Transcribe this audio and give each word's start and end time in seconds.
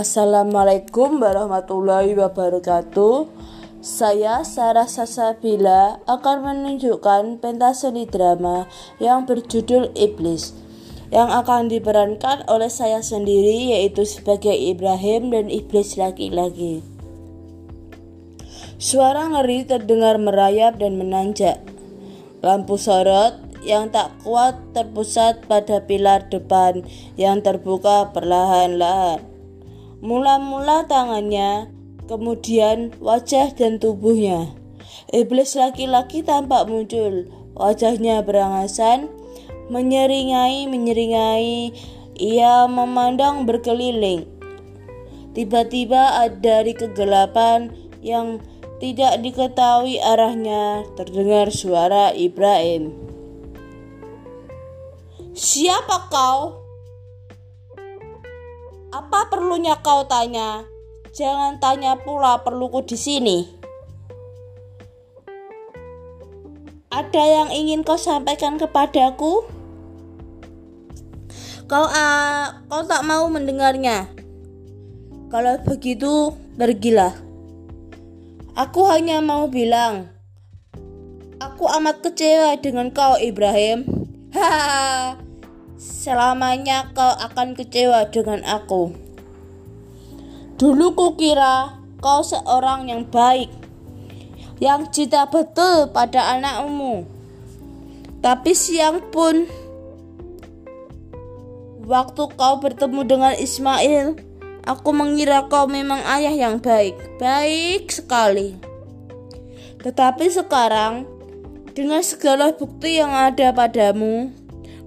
Assalamualaikum 0.00 1.20
warahmatullahi 1.20 2.16
wabarakatuh. 2.16 3.28
Saya 3.84 4.40
Sarah 4.48 4.88
Sasabila 4.88 6.00
akan 6.08 6.40
menunjukkan 6.40 7.36
pentas 7.44 7.84
seni 7.84 8.08
drama 8.08 8.64
yang 8.96 9.28
berjudul 9.28 9.92
Iblis 9.92 10.56
yang 11.12 11.28
akan 11.28 11.68
diperankan 11.68 12.48
oleh 12.48 12.72
saya 12.72 13.04
sendiri 13.04 13.76
yaitu 13.76 14.08
sebagai 14.08 14.56
Ibrahim 14.56 15.36
dan 15.36 15.52
iblis 15.52 16.00
laki-laki. 16.00 16.80
Suara 18.80 19.28
ngeri 19.28 19.68
terdengar 19.68 20.16
merayap 20.16 20.80
dan 20.80 20.96
menanjak. 20.96 21.60
Lampu 22.40 22.80
sorot 22.80 23.36
yang 23.68 23.92
tak 23.92 24.16
kuat 24.24 24.56
terpusat 24.72 25.44
pada 25.44 25.84
pilar 25.84 26.24
depan 26.32 26.88
yang 27.20 27.44
terbuka 27.44 28.08
perlahan-lahan. 28.16 29.29
Mula-mula 30.00 30.88
tangannya, 30.88 31.68
kemudian 32.08 32.96
wajah 33.04 33.52
dan 33.52 33.76
tubuhnya. 33.76 34.48
Iblis 35.12 35.60
laki-laki 35.60 36.24
tampak 36.24 36.72
muncul, 36.72 37.28
wajahnya 37.52 38.24
berangasan, 38.24 39.12
menyeringai-menyeringai, 39.68 41.76
ia 42.16 42.64
memandang 42.64 43.44
berkeliling. 43.44 44.24
Tiba-tiba 45.36 46.16
dari 46.40 46.72
kegelapan 46.72 47.68
yang 48.00 48.40
tidak 48.80 49.20
diketahui 49.20 50.00
arahnya 50.00 50.88
terdengar 50.96 51.52
suara 51.52 52.16
Ibrahim. 52.16 52.96
Siapa 55.36 56.08
kau? 56.08 56.59
Apa 58.90 59.30
perlunya 59.30 59.78
kau 59.78 60.02
tanya? 60.10 60.66
Jangan 61.14 61.62
tanya 61.62 61.94
pula 61.94 62.42
perluku 62.42 62.82
di 62.82 62.98
sini. 62.98 63.38
Ada 66.90 67.22
yang 67.22 67.48
ingin 67.54 67.86
kau 67.86 67.94
sampaikan 67.94 68.58
kepadaku? 68.58 69.46
Kau 71.70 71.86
uh, 71.86 72.66
kau 72.66 72.82
tak 72.82 73.06
mau 73.06 73.30
mendengarnya. 73.30 74.10
Kalau 75.30 75.54
begitu, 75.62 76.34
pergilah. 76.58 77.14
Aku 78.58 78.90
hanya 78.90 79.22
mau 79.22 79.46
bilang, 79.46 80.10
aku 81.38 81.70
amat 81.78 82.02
kecewa 82.02 82.58
dengan 82.58 82.90
kau, 82.90 83.14
Ibrahim. 83.22 83.86
Hahaha. 84.34 85.29
Selamanya 85.80 86.92
kau 86.92 87.08
akan 87.08 87.56
kecewa 87.56 88.04
dengan 88.12 88.44
aku. 88.44 88.92
Dulu 90.60 90.92
kukira 90.92 91.80
kau 92.04 92.20
seorang 92.20 92.92
yang 92.92 93.08
baik, 93.08 93.48
yang 94.60 94.92
cinta 94.92 95.24
betul 95.24 95.88
pada 95.88 96.36
anakmu. 96.36 97.08
Tapi 98.20 98.52
siang 98.52 99.08
pun, 99.08 99.48
waktu 101.88 102.28
kau 102.28 102.60
bertemu 102.60 103.00
dengan 103.08 103.32
Ismail, 103.40 104.20
aku 104.68 104.90
mengira 104.92 105.48
kau 105.48 105.64
memang 105.64 106.04
ayah 106.04 106.36
yang 106.36 106.60
baik, 106.60 106.92
baik 107.16 107.88
sekali. 107.88 108.52
Tetapi 109.80 110.28
sekarang, 110.28 111.08
dengan 111.72 112.04
segala 112.04 112.52
bukti 112.52 113.00
yang 113.00 113.16
ada 113.16 113.48
padamu, 113.56 114.39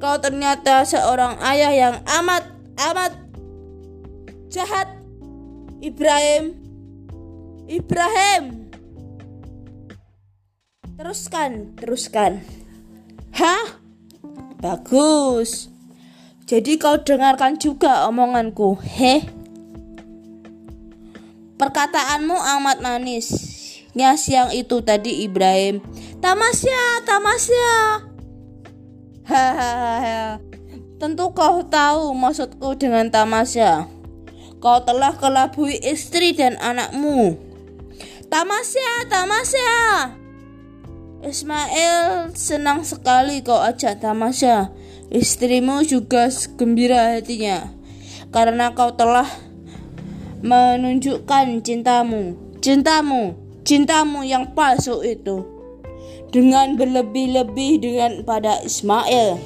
Kau 0.00 0.16
ternyata 0.16 0.80
seorang 0.88 1.36
ayah 1.44 1.72
yang 1.76 1.96
amat 2.08 2.48
amat 2.88 3.12
jahat. 4.48 4.88
Ibrahim. 5.84 6.56
Ibrahim. 7.68 8.72
Teruskan, 10.96 11.76
teruskan. 11.76 12.40
Hah? 13.36 13.80
Bagus. 14.60 15.68
Jadi 16.44 16.76
kau 16.76 17.00
dengarkan 17.00 17.56
juga 17.56 18.04
omonganku, 18.08 18.76
heh? 18.80 19.24
Perkataanmu 21.56 22.36
amat 22.36 22.80
manis. 22.80 23.32
Ya 23.92 24.16
siang 24.16 24.52
itu 24.52 24.80
tadi 24.80 25.24
Ibrahim. 25.24 25.84
Tamasya, 26.20 27.04
tamasya. 27.04 28.09
Hahaha. 29.30 30.42
Tentu 30.98 31.30
kau 31.30 31.62
tahu 31.62 32.10
maksudku 32.18 32.74
dengan 32.74 33.06
tamasya. 33.14 33.86
Kau 34.58 34.82
telah 34.82 35.14
kelabui 35.14 35.78
istri 35.86 36.34
dan 36.34 36.58
anakmu. 36.58 37.38
Tamasya, 38.26 39.06
tamasya. 39.06 39.72
Ismail 41.22 42.34
senang 42.34 42.82
sekali 42.82 43.38
kau 43.46 43.62
ajak 43.62 44.02
tamasya. 44.02 44.74
Istrimu 45.14 45.86
juga 45.86 46.26
gembira 46.58 47.14
hatinya 47.14 47.70
karena 48.34 48.74
kau 48.74 48.98
telah 48.98 49.30
menunjukkan 50.42 51.62
cintamu, 51.62 52.34
cintamu, 52.58 53.38
cintamu 53.62 54.26
yang 54.26 54.54
palsu 54.58 55.02
itu 55.06 55.59
dengan 56.28 56.76
berlebih-lebih 56.76 57.80
dengan 57.80 58.12
pada 58.28 58.60
Ismail. 58.60 59.40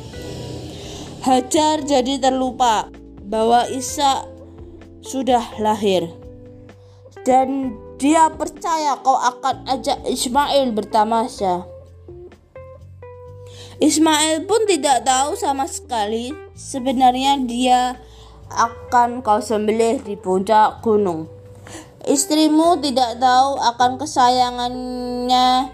Hajar 1.22 1.86
jadi 1.86 2.18
terlupa 2.20 2.90
bahwa 3.24 3.64
Isa 3.70 4.28
sudah 5.00 5.56
lahir 5.62 6.10
dan 7.24 7.72
dia 7.96 8.28
percaya 8.28 9.00
kau 9.00 9.16
akan 9.16 9.64
ajak 9.70 10.04
Ismail 10.04 10.74
bertamasya. 10.76 11.64
Ismail 13.80 14.44
pun 14.44 14.68
tidak 14.68 15.02
tahu 15.02 15.34
sama 15.34 15.66
sekali 15.66 16.30
sebenarnya 16.54 17.40
dia 17.42 17.98
akan 18.52 19.24
kau 19.24 19.40
sembelih 19.40 20.04
di 20.04 20.14
puncak 20.14 20.84
gunung. 20.84 21.26
Istrimu 22.04 22.84
tidak 22.84 23.16
tahu 23.16 23.56
akan 23.56 23.96
kesayangannya 23.96 25.72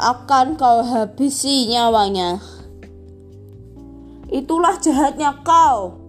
akan 0.00 0.56
kau 0.56 0.80
habisi 0.80 1.68
nyawanya. 1.68 2.40
Itulah 4.32 4.80
jahatnya 4.80 5.44
kau. 5.44 6.00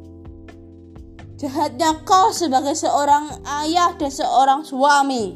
Jahatnya 1.35 2.05
kau 2.05 2.29
sebagai 2.29 2.77
seorang 2.77 3.43
ayah 3.65 3.97
dan 3.97 4.13
seorang 4.13 4.61
suami. 4.61 5.35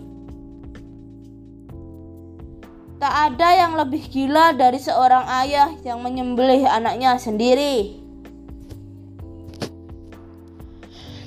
Tak 3.02 3.14
ada 3.34 3.50
yang 3.58 3.74
lebih 3.76 4.08
gila 4.08 4.56
dari 4.56 4.80
seorang 4.80 5.28
ayah 5.44 5.74
yang 5.84 6.00
menyembelih 6.00 6.64
anaknya 6.64 7.20
sendiri. 7.20 8.00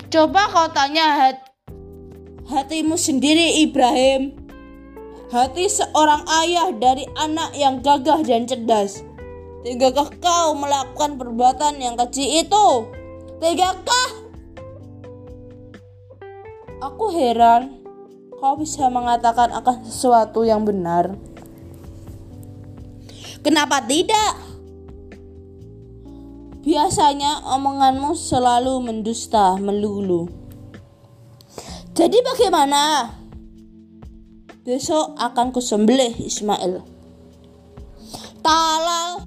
Coba 0.09 0.49
kau 0.49 0.71
tanya 0.73 1.05
hat 1.13 1.37
hatimu 2.49 2.97
sendiri 2.97 3.61
Ibrahim 3.61 4.38
hati 5.29 5.69
seorang 5.69 6.25
ayah 6.41 6.73
dari 6.73 7.05
anak 7.13 7.53
yang 7.53 7.85
gagah 7.85 8.25
dan 8.25 8.49
cerdas. 8.49 9.05
Tegakah 9.61 10.09
kau 10.17 10.57
melakukan 10.57 11.21
perbuatan 11.21 11.77
yang 11.77 11.93
keji 11.93 12.41
itu? 12.41 12.67
Tegakah? 13.37 14.09
Aku 16.79 17.11
heran 17.13 17.77
kau 18.39 18.55
bisa 18.55 18.87
mengatakan 18.87 19.51
akan 19.53 19.83
sesuatu 19.85 20.47
yang 20.47 20.65
benar. 20.65 21.13
Kenapa 23.43 23.83
tidak? 23.83 24.35
Biasanya 26.63 27.43
omonganmu 27.55 28.15
selalu 28.15 28.79
mendusta 28.83 29.59
melulu. 29.59 30.27
Jadi 31.95 32.19
bagaimana? 32.23 33.18
Besok 34.67 35.15
akan 35.15 35.55
kusembelih 35.55 36.19
Ismail. 36.19 36.83
Talal. 38.43 39.23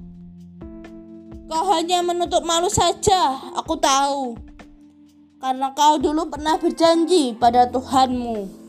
Kau 1.49 1.65
hanya 1.73 2.05
menutup 2.05 2.45
malu 2.45 2.69
saja, 2.69 3.41
aku 3.57 3.81
tahu. 3.81 4.37
Karena 5.41 5.73
kau 5.73 5.97
dulu 5.97 6.29
pernah 6.29 6.61
berjanji 6.61 7.33
pada 7.33 7.65
Tuhanmu. 7.65 8.61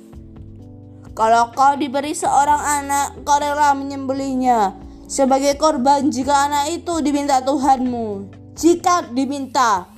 Kalau 1.12 1.52
kau 1.52 1.76
diberi 1.76 2.16
seorang 2.16 2.64
anak, 2.64 3.28
kau 3.28 3.44
rela 3.44 3.76
menyembelihnya 3.76 4.72
sebagai 5.04 5.60
korban 5.60 6.08
jika 6.08 6.48
anak 6.48 6.80
itu 6.80 7.04
diminta 7.04 7.44
Tuhanmu. 7.44 8.32
Jika 8.56 9.12
diminta. 9.12 9.92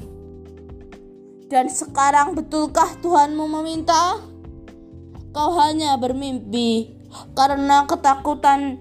Dan 1.46 1.70
sekarang 1.70 2.34
betulkah 2.34 2.98
Tuhanmu 3.06 3.46
meminta? 3.54 4.18
Kau 5.36 5.52
hanya 5.60 6.00
bermimpi 6.00 6.96
karena 7.36 7.84
ketakutan 7.84 8.80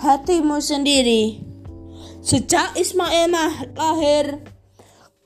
hatimu 0.00 0.56
sendiri. 0.64 1.44
Sejak 2.24 2.72
Ismail 2.80 3.28
lahir, 3.76 4.40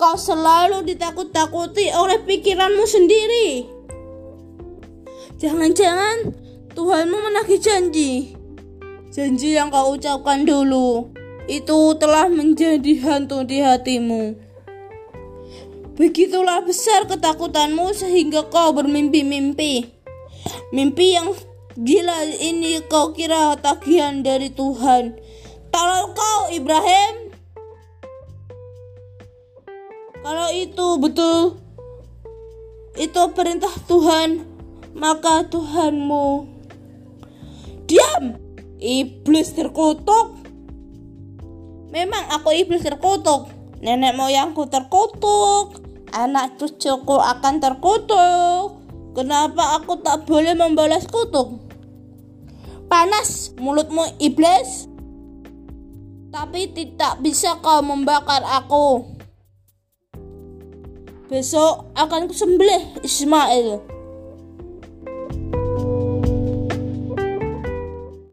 Kau 0.00 0.17
selalu 0.17 0.82
ditakut-takuti 0.88 1.93
oleh 1.93 2.25
pikiranmu 2.25 2.88
sendiri. 2.88 3.69
Jangan-jangan 5.37 6.32
Tuhanmu 6.73 7.20
menagih 7.20 7.61
janji. 7.61 8.32
Janji 9.12 9.61
yang 9.61 9.69
kau 9.69 9.93
ucapkan 9.93 10.49
dulu 10.49 11.12
itu 11.52 11.79
telah 12.00 12.32
menjadi 12.32 12.97
hantu 13.05 13.44
di 13.44 13.61
hatimu. 13.61 14.41
Begitulah 16.00 16.64
besar 16.64 17.05
ketakutanmu 17.05 17.93
sehingga 17.93 18.49
kau 18.49 18.73
bermimpi-mimpi. 18.73 20.00
Mimpi 20.70 21.16
yang 21.16 21.34
gila 21.75 22.26
ini 22.38 22.82
kau 22.87 23.12
kira 23.16 23.56
tagihan 23.58 24.22
dari 24.22 24.50
Tuhan. 24.50 25.19
Kalau 25.70 26.14
kau 26.14 26.40
Ibrahim 26.50 27.31
kalau 30.20 30.52
itu 30.52 30.87
betul, 31.00 31.56
itu 33.00 33.22
perintah 33.32 33.72
Tuhan, 33.88 34.44
maka 34.92 35.48
Tuhanmu 35.48 36.44
diam. 37.88 38.38
Iblis 38.81 39.52
terkutuk. 39.52 40.40
Memang 41.92 42.32
aku 42.32 42.48
iblis 42.56 42.81
terkutuk. 42.81 43.52
Nenek 43.84 44.16
moyangku 44.16 44.64
terkutuk. 44.72 45.84
Anak 46.16 46.56
cucuku 46.56 47.16
akan 47.20 47.60
terkutuk. 47.60 48.79
Kenapa 49.10 49.82
aku 49.82 49.98
tak 50.00 50.22
boleh 50.24 50.54
membalas 50.54 51.02
kutuk? 51.10 51.58
Panas 52.86 53.50
mulutmu 53.58 54.06
iblis. 54.22 54.86
Tapi 56.30 56.70
tidak 56.70 57.18
bisa 57.18 57.58
kau 57.58 57.82
membakar 57.82 58.42
aku. 58.46 59.18
Besok 61.26 61.90
akan 61.98 62.30
kusembelih 62.30 63.02
Ismail. 63.02 63.82